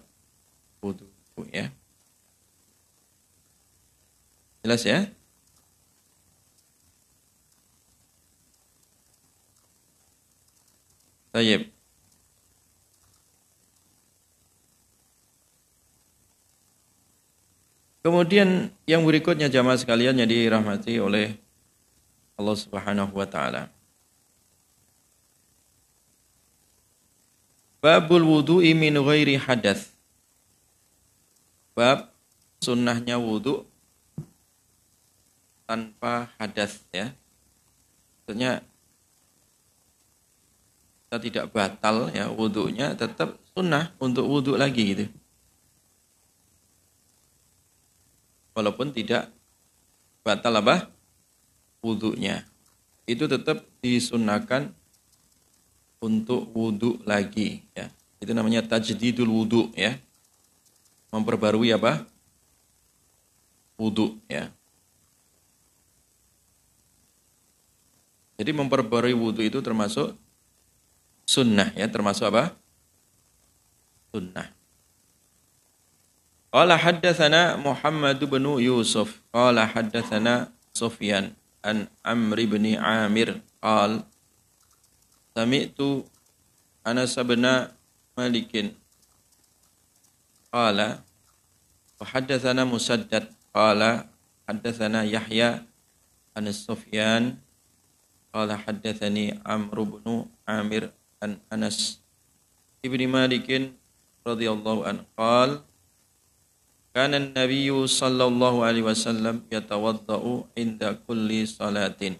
[0.79, 1.09] Wudhu
[1.49, 1.73] ya.
[4.61, 5.09] Jelas ya
[11.31, 11.71] Tayyib.
[18.01, 21.37] Kemudian yang berikutnya jamaah sekalian yang dirahmati oleh
[22.33, 23.69] Allah Subhanahu wa taala.
[27.77, 29.93] Babul wudu'i min ghairi hadath.
[31.77, 32.09] Bab
[32.61, 33.65] sunnahnya wudu
[35.69, 37.13] tanpa hadas ya.
[38.25, 38.65] Maksudnya
[41.11, 45.05] kita tidak batal ya wudhunya tetap sunnah untuk wudhu lagi gitu.
[48.55, 49.27] Walaupun tidak
[50.23, 50.87] batal apa?
[51.83, 52.47] Wudhunya.
[53.03, 54.71] Itu tetap disunahkan
[55.99, 57.91] untuk wudhu lagi ya.
[58.23, 59.99] Itu namanya tajdidul wudhu ya.
[61.11, 62.07] Memperbarui apa?
[63.75, 64.47] Wudhu ya.
[68.39, 70.15] Jadi memperbarui wudhu itu termasuk
[71.31, 72.51] sunnah ya termasuk apa?
[74.11, 74.51] Sunnah.
[76.51, 79.23] Qala haddatsana Muhammad bin Yusuf.
[79.31, 81.31] Qala haddatsana Sufyan
[81.63, 83.39] an Amr bin Amir.
[83.63, 84.03] Qal
[85.31, 86.03] sami'tu
[86.83, 87.47] Anas bin
[88.19, 88.51] Malik
[90.51, 90.99] qala
[91.95, 93.31] wa haddatsana Musaddad.
[93.55, 94.11] Qala
[94.43, 95.63] haddatsana Yahya
[96.35, 97.39] an Sufyan.
[98.35, 100.91] Qala haddatsani Amr bin Amir
[101.21, 102.01] an Anas
[102.81, 103.77] ibni Malikin
[104.25, 105.61] radhiyallahu an qal
[106.91, 112.19] Kana Nabi sallallahu alaihi wasallam yatawaddau inda kulli salatin.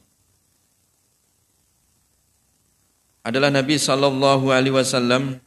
[3.20, 5.44] Adalah Nabi sallallahu alaihi wasallam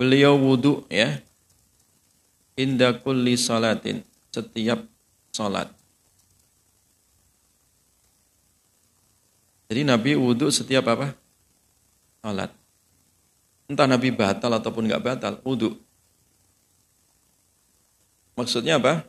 [0.00, 1.20] beliau wudu ya
[2.56, 4.00] inda kulli salatin
[4.32, 4.80] setiap
[5.28, 5.75] salat.
[9.66, 11.14] Jadi Nabi wudhu setiap apa?
[12.22, 12.50] Salat.
[13.66, 15.74] Entah Nabi batal ataupun nggak batal, wudhu.
[18.38, 19.02] Maksudnya apa?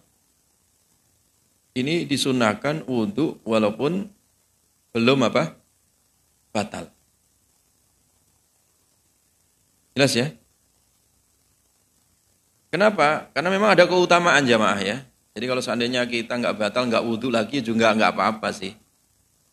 [1.77, 4.09] Ini disunahkan wudhu walaupun
[4.97, 5.53] belum apa?
[6.49, 6.89] Batal.
[9.93, 10.33] Jelas ya?
[12.73, 13.29] Kenapa?
[13.29, 14.97] Karena memang ada keutamaan jamaah ya.
[15.37, 18.73] Jadi kalau seandainya kita nggak batal, nggak wudhu lagi juga nggak apa-apa sih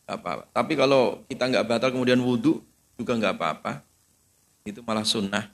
[0.05, 0.45] apa-apa.
[0.53, 2.61] Tapi kalau kita nggak batal kemudian wudhu
[3.01, 3.73] juga nggak apa-apa.
[4.64, 5.49] Itu malah sunnah.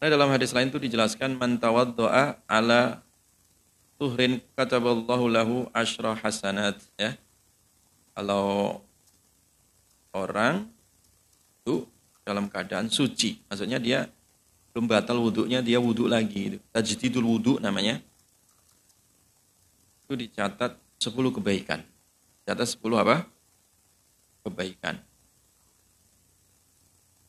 [0.00, 3.04] Nah, dalam hadis lain itu dijelaskan man doa ala
[4.00, 7.14] tuhrin kataballahu lahu asyra hasanat ya.
[8.16, 8.80] Kalau
[10.16, 10.66] orang
[11.60, 11.84] itu
[12.24, 14.08] dalam keadaan suci, maksudnya dia
[14.72, 16.58] belum batal wudhunya, dia wudhu lagi.
[16.72, 18.00] Tajdidul wudhu namanya.
[20.06, 21.89] Itu dicatat 10 kebaikan
[22.48, 23.28] atas 10 apa?
[24.46, 24.96] Kebaikan.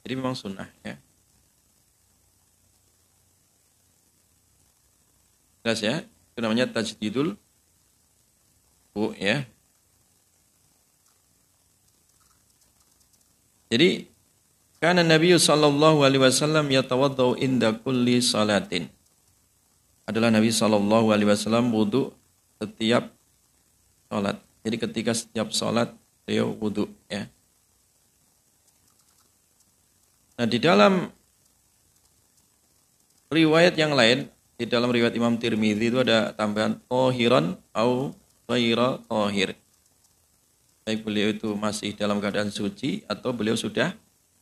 [0.02, 0.96] Jadi memang sunnah ya.
[5.62, 5.96] Jelas ya?
[6.34, 7.38] Itu namanya tajdidul
[8.92, 9.46] bu ya.
[13.72, 14.10] Jadi
[14.82, 18.90] karena Nabi sallallahu alaihi wasallam yatawaddau inda kulli salatin.
[20.10, 22.12] Adalah Nabi sallallahu alaihi wasallam wudu
[22.60, 23.14] setiap
[24.10, 24.42] salat.
[24.62, 25.90] Jadi ketika setiap sholat
[26.26, 27.26] beliau wudhu ya.
[30.38, 31.10] Nah di dalam
[33.34, 38.14] riwayat yang lain, di dalam riwayat Imam Tirmidzi itu ada tambahan tohiran au
[38.46, 39.58] ghaira tohir.
[40.86, 43.94] Baik beliau itu masih dalam keadaan suci atau beliau sudah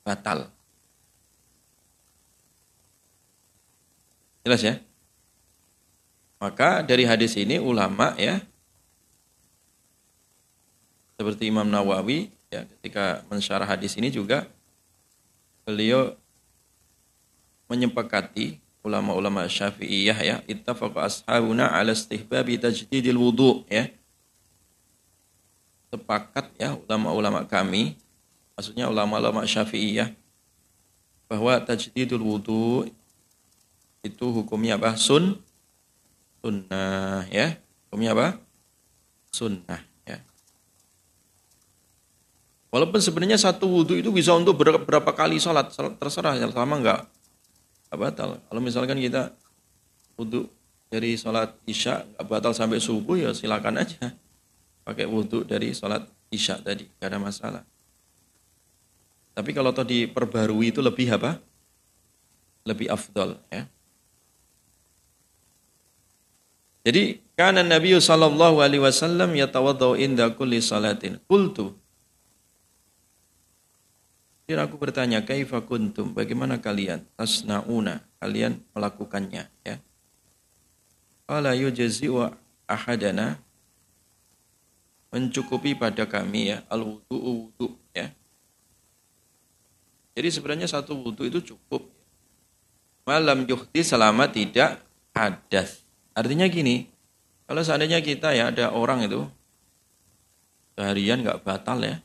[0.03, 0.47] batal.
[4.43, 4.75] Jelas ya?
[6.39, 8.39] Maka dari hadis ini ulama ya
[11.19, 14.47] seperti Imam Nawawi ya ketika mensyarah hadis ini juga
[15.67, 16.15] beliau
[17.67, 23.91] menyepakati ulama-ulama Syafi'iyah ya ittafaqa ashabuna ala istihbabi tajdidil wudu ya.
[25.91, 27.99] Sepakat ya ulama-ulama kami
[28.55, 30.15] maksudnya ulama-ulama Syafi'iyah
[31.27, 32.87] bahwa tajdidul wudu
[34.07, 34.95] itu hukumnya apa?
[34.95, 35.35] Sun
[36.39, 37.59] sunnah ya.
[37.91, 38.39] Hukumnya apa?
[39.35, 39.88] Sunnah
[42.69, 47.01] Walaupun sebenarnya satu wudhu itu bisa untuk berapa kali sholat, terserah yang sama enggak
[47.89, 48.37] batal.
[48.45, 49.33] Kalau misalkan kita
[50.13, 50.45] wudhu
[50.93, 54.13] dari sholat isya enggak batal sampai subuh ya silakan aja
[54.85, 57.63] pakai wudhu dari sholat isya tadi, enggak ada masalah.
[59.33, 61.41] Tapi kalau tadi diperbarui itu lebih apa?
[62.69, 63.65] Lebih afdol ya.
[66.85, 71.17] Jadi karena Nabi sallallahu alaihi wasallam yatawaddau inda kulli salatin.
[71.25, 71.73] Qultu
[74.49, 76.17] jadi aku bertanya, kaifa kuntum?
[76.17, 77.05] Bagaimana kalian?
[77.13, 79.77] Tasnauna, kalian melakukannya, ya.
[81.29, 82.33] Qala yujzi'u
[82.65, 83.37] ahadana
[85.13, 88.09] mencukupi pada kami ya al wudu wudu ya.
[90.17, 91.85] Jadi sebenarnya satu wudu itu cukup.
[93.05, 94.81] Malam yuhti selama tidak
[95.13, 95.85] hadas.
[96.17, 96.89] Artinya gini,
[97.45, 99.29] kalau seandainya kita ya ada orang itu
[100.73, 102.01] seharian nggak batal ya,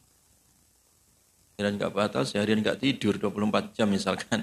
[1.54, 4.42] dan nggak batal seharian nggak tidur 24 jam misalkan.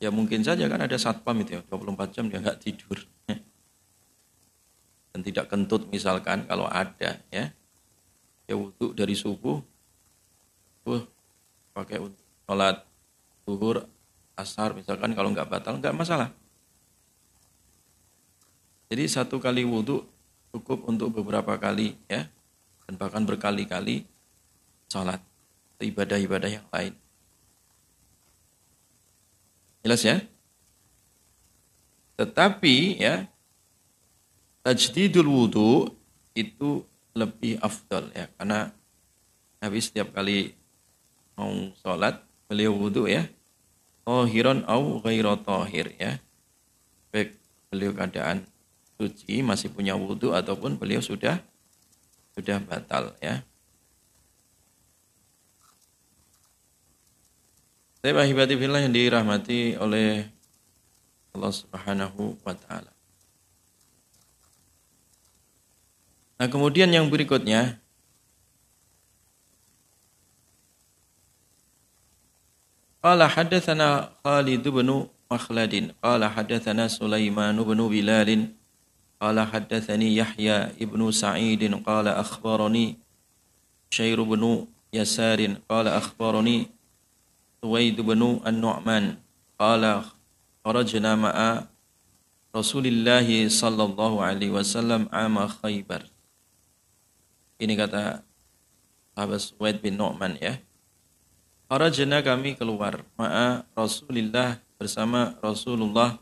[0.00, 2.98] Ya mungkin saja kan ada satpam itu ya 24 jam dia nggak tidur.
[5.14, 7.52] Dan tidak kentut misalkan kalau ada ya.
[8.44, 9.60] Ya wudhu dari subuh
[10.84, 11.08] tuh
[11.72, 12.00] pakai
[12.44, 12.84] sholat
[13.48, 13.88] zuhur
[14.36, 16.32] asar misalkan kalau nggak batal nggak masalah.
[18.88, 20.04] Jadi satu kali wudhu
[20.52, 22.28] cukup untuk beberapa kali ya.
[22.84, 24.04] Dan bahkan berkali-kali
[24.92, 25.24] sholat
[25.82, 26.94] ibadah-ibadah yang lain.
[29.84, 30.22] Jelas ya?
[32.14, 33.26] Tetapi ya
[34.64, 35.92] tajdidul wudu
[36.32, 38.74] itu lebih afdal ya karena
[39.62, 40.56] Nabi setiap kali
[41.38, 43.28] mau sholat beliau wudu ya
[44.08, 46.18] tohiron au ghairo tohir ya
[47.12, 47.38] baik
[47.70, 48.42] beliau keadaan
[48.98, 51.38] suci masih punya wudu ataupun beliau sudah
[52.34, 53.46] sudah batal ya
[58.04, 60.28] Tapi ahibati fillah yang dirahmati oleh
[61.32, 62.92] Allah Subhanahu wa taala.
[66.36, 67.80] Nah, kemudian yang berikutnya
[73.00, 75.72] Qala hadatsana Khalid bin Makhlad
[76.04, 78.52] qala hadatsana Sulaiman bin Bilal
[79.16, 83.00] qala hadatsani Yahya ibnu Sa'id qala akhbarani
[83.88, 86.68] Syair bin Yasar qala akhbarani
[87.64, 89.16] Suwaid bin An-Nu'man
[89.56, 90.04] qala
[90.60, 91.64] kharajna ma'a
[92.52, 96.04] Rasulillah sallallahu alaihi wasallam ama Khaybar.
[97.56, 98.20] Ini kata
[99.16, 100.60] sahabat Suwaid bin Nu'man ya.
[101.72, 106.20] Kharajna kami keluar ma'a Rasulillah bersama Rasulullah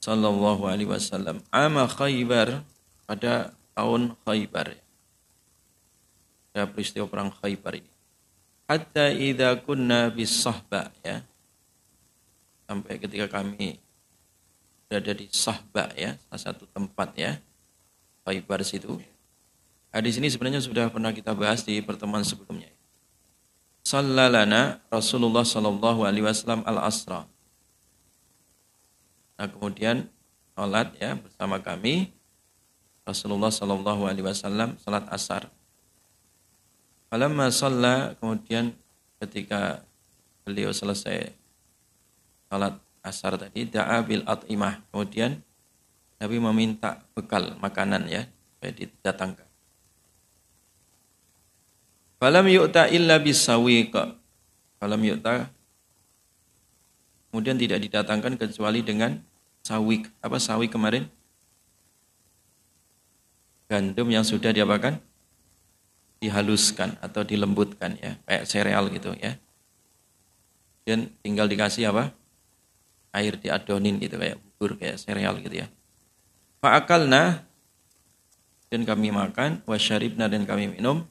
[0.00, 2.64] sallallahu alaihi wasallam ama Khaybar
[3.04, 4.72] pada tahun Khaybar.
[6.56, 7.89] Ya peristiwa perang Khaybar ini
[8.70, 11.26] hatta idza kunna bis sahba ya.
[12.70, 13.82] Sampai ketika kami
[14.86, 17.42] berada di sahba ya salah satu tempat ya
[18.22, 19.02] Khaybar situ.
[19.90, 22.70] Hadis ini sebenarnya sudah pernah kita bahas di pertemuan sebelumnya.
[23.82, 27.26] Sallalana Rasulullah sallallahu alaihi wasallam al asra
[29.40, 30.04] nah kemudian
[30.52, 32.12] salat ya bersama kami
[33.08, 35.48] Rasulullah sallallahu alaihi wasallam salat asar
[37.10, 38.70] Falamma shalla kemudian
[39.18, 39.82] ketika
[40.46, 41.34] beliau selesai
[42.46, 44.78] salat asar tadi da'a bil at'imah.
[44.94, 45.42] Kemudian
[46.22, 49.48] Nabi meminta bekal makanan ya supaya didatangkan.
[52.22, 53.90] Falam yu'ta illa bisawiq.
[54.78, 55.50] Falam yu'ta
[57.34, 59.18] kemudian tidak didatangkan kecuali dengan
[59.66, 60.06] sawik.
[60.22, 61.10] Apa sawik kemarin?
[63.66, 65.09] Gandum yang sudah diapakan?
[66.20, 69.40] Dihaluskan atau dilembutkan ya, kayak sereal gitu ya.
[70.84, 72.12] Dan tinggal dikasih apa?
[73.10, 75.66] Air diadonin gitu kayak bubur kayak sereal gitu ya.
[76.60, 77.42] Fa'akalna
[78.70, 81.08] dan kami makan, wasyaribna dan kami minum.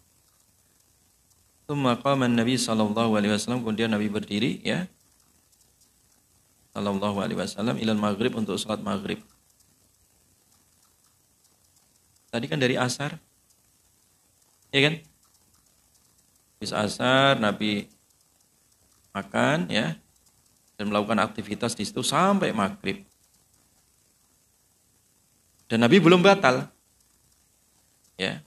[1.68, 4.90] Tsumma Nabi sallallahu alaihi wasallam kemudian Nabi berdiri ya.
[6.74, 9.22] Sallallahu alaihi wasallam ilal maghrib untuk salat maghrib.
[12.30, 13.18] Tadi kan dari asar,
[14.70, 14.96] Ya kan?
[16.60, 17.88] Bis asar Nabi
[19.16, 19.98] makan ya
[20.80, 23.04] dan melakukan aktivitas di situ sampai maghrib.
[25.70, 26.66] Dan Nabi belum batal.
[28.18, 28.42] Ya.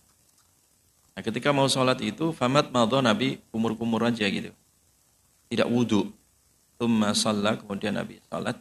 [1.12, 4.50] Nah, ketika mau sholat itu, famat madho Nabi kumur-kumur aja gitu.
[5.52, 6.10] Tidak wudhu.
[6.80, 8.58] Tumma sholat, kemudian Nabi sholat.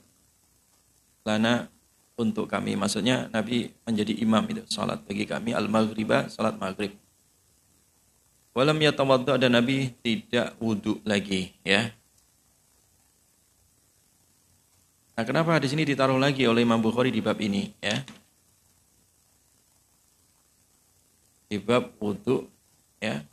[1.26, 1.72] Lana
[2.20, 2.78] untuk kami.
[2.78, 4.62] Maksudnya Nabi menjadi imam itu.
[4.70, 5.58] Sholat bagi kami.
[5.58, 6.94] Al-maghribah, sholat maghrib.
[8.52, 11.96] Walam yatawadda dan Nabi tidak wudhu lagi ya.
[15.16, 18.04] Nah, kenapa di sini ditaruh lagi oleh Imam Bukhari di bab ini ya?
[21.48, 22.44] Di bab wudhu
[23.00, 23.24] ya.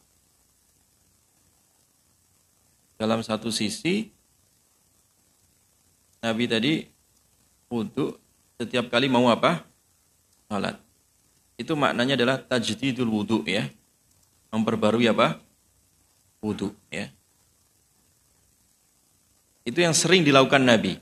[2.94, 4.14] Dalam satu sisi
[6.22, 6.86] Nabi tadi
[7.66, 8.14] wudhu
[8.54, 9.66] setiap kali mau apa?
[10.46, 10.78] Salat.
[11.58, 13.66] Itu maknanya adalah tajdidul wudhu ya
[14.52, 15.40] memperbarui apa?
[16.40, 16.72] Wudhu.
[16.88, 17.10] Ya.
[19.66, 20.96] Itu yang sering dilakukan Nabi.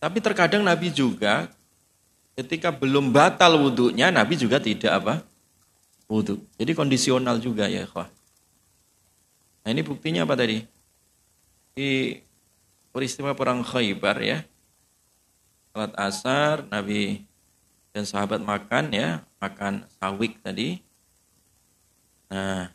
[0.00, 1.48] Tapi terkadang Nabi juga
[2.36, 5.14] ketika belum batal wudhunya, Nabi juga tidak apa?
[6.08, 6.40] Wudhu.
[6.60, 7.88] Jadi kondisional juga ya.
[7.92, 8.08] Wah.
[9.64, 10.60] Nah ini buktinya apa tadi?
[11.72, 12.20] Di
[12.92, 14.38] peristiwa perang Khaybar ya.
[15.72, 17.24] Salat asar, Nabi
[17.90, 20.78] dan sahabat makan ya, makan sawik tadi.
[22.32, 22.72] Nah,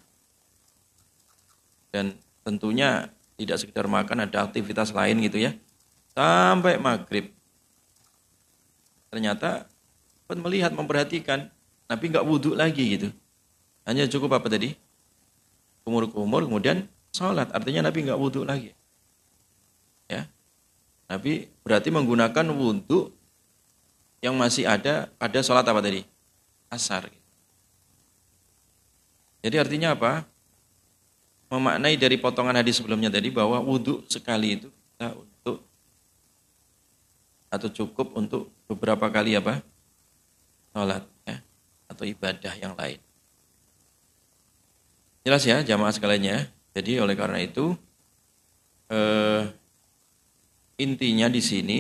[1.90, 2.14] dan
[2.46, 5.56] tentunya tidak sekedar makan, ada aktivitas lain gitu ya.
[6.14, 7.32] Sampai maghrib.
[9.10, 9.66] Ternyata
[10.30, 11.50] melihat, memperhatikan,
[11.90, 13.10] Nabi nggak wudhu lagi gitu.
[13.88, 14.78] Hanya cukup apa tadi?
[15.82, 17.50] Kumur-kumur, kemudian sholat.
[17.50, 18.78] Artinya Nabi nggak wudhu lagi.
[20.06, 20.30] Ya,
[21.10, 23.10] Nabi berarti menggunakan wudhu
[24.22, 26.06] yang masih ada pada sholat apa tadi?
[26.70, 27.10] Asar.
[29.40, 30.28] Jadi artinya apa?
[31.50, 35.66] Memaknai dari potongan hadis sebelumnya tadi bahwa wudhu sekali itu kita untuk
[37.50, 39.66] atau cukup untuk beberapa kali apa?
[40.70, 41.42] Sholat ya,
[41.90, 43.02] atau ibadah yang lain.
[45.26, 46.40] Jelas ya jamaah sekalian ya.
[46.78, 47.74] Jadi oleh karena itu
[48.94, 49.50] eh,
[50.78, 51.80] intinya di sini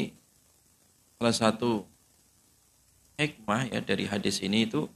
[1.19, 1.85] salah satu
[3.19, 4.87] hikmah ya dari hadis ini itu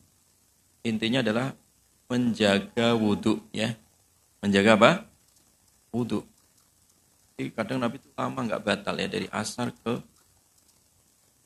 [0.83, 1.51] intinya adalah
[2.11, 3.75] menjaga wudhu ya.
[4.43, 4.91] Menjaga apa?
[5.93, 6.25] Wudhu.
[7.33, 9.99] Jadi kadang Nabi itu lama nggak batal ya dari asar ke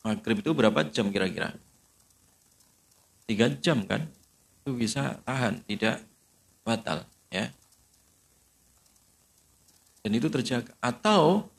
[0.04, 1.56] maghrib itu berapa jam kira-kira?
[3.28, 4.08] Tiga jam kan?
[4.64, 6.04] Itu bisa tahan, tidak
[6.64, 7.52] batal ya.
[10.04, 10.72] Dan itu terjaga.
[10.80, 11.52] Atau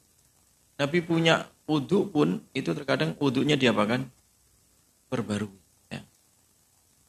[0.80, 4.09] Nabi punya wudhu pun itu terkadang wudhunya diapakan?
[5.12, 5.67] Perbarui.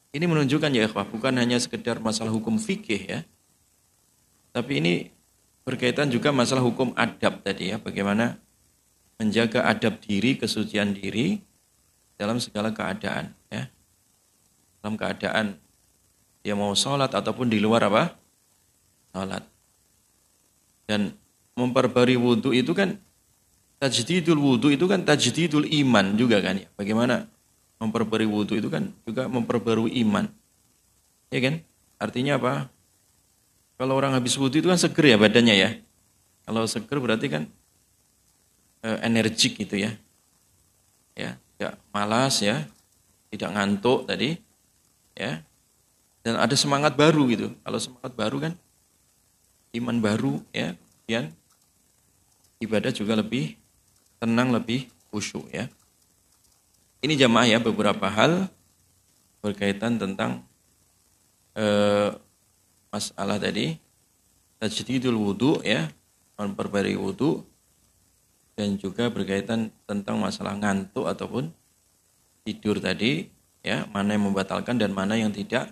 [0.10, 3.20] Ini menunjukkan ya ikhwah, bukan hanya sekedar masalah hukum fikih ya.
[4.49, 4.93] Tapi ini
[5.62, 8.41] berkaitan juga masalah hukum adab tadi ya, bagaimana
[9.22, 11.38] menjaga adab diri, kesucian diri
[12.18, 13.70] dalam segala keadaan ya.
[14.82, 15.45] Dalam keadaan
[16.41, 18.18] dia mau sholat ataupun di luar apa?
[19.14, 19.43] Sholat.
[20.89, 21.14] Dan
[21.53, 22.97] memperbarui wudhu itu kan
[23.78, 26.68] tajdidul wudhu itu kan tajdidul iman juga kan ya.
[26.74, 27.30] Bagaimana
[27.80, 30.28] memperbarui wudhu itu kan juga memperbarui iman.
[31.32, 31.56] Ya kan?
[31.96, 32.68] Artinya apa?
[33.80, 35.70] Kalau orang habis wudhu itu kan seger ya badannya ya.
[36.44, 37.44] Kalau seger berarti kan
[38.84, 39.96] e, energik gitu ya.
[41.16, 42.68] Ya, tidak malas ya,
[43.32, 44.40] tidak ngantuk tadi,
[45.16, 45.44] ya.
[46.24, 47.56] Dan ada semangat baru gitu.
[47.64, 48.54] Kalau semangat baru kan
[49.76, 51.32] iman baru ya, kemudian
[52.60, 53.56] ibadah juga lebih
[54.20, 55.72] tenang, lebih khusyuk ya.
[57.00, 58.52] Ini jamaah ya beberapa hal
[59.39, 60.43] berkaitan tentang
[61.56, 62.12] eh,
[62.91, 63.80] masalah tadi.
[64.60, 65.88] Tajdidul wudu ya
[66.36, 67.47] memperbarui wudu
[68.60, 71.47] dan juga berkaitan tentang masalah ngantuk ataupun
[72.43, 73.32] tidur tadi
[73.64, 75.72] ya mana yang membatalkan dan mana yang tidak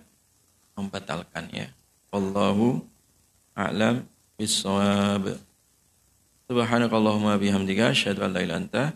[0.80, 1.68] membatalkan ya.
[2.16, 2.80] Allahu
[3.60, 4.08] a'lam
[4.40, 5.36] bissawab.
[6.48, 8.96] Subhanakallahumma bihamdika asyhadu an la ilaha